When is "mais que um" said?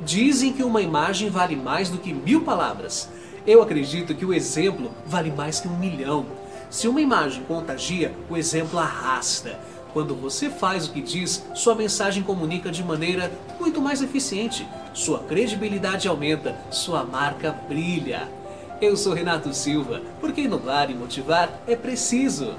5.30-5.76